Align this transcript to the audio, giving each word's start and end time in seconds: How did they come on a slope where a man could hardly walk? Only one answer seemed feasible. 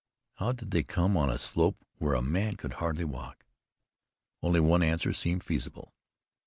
How 0.37 0.51
did 0.51 0.71
they 0.71 0.81
come 0.81 1.15
on 1.15 1.29
a 1.29 1.37
slope 1.37 1.77
where 1.99 2.15
a 2.15 2.23
man 2.23 2.55
could 2.55 2.73
hardly 2.81 3.03
walk? 3.03 3.45
Only 4.41 4.59
one 4.59 4.81
answer 4.81 5.13
seemed 5.13 5.43
feasible. 5.43 5.93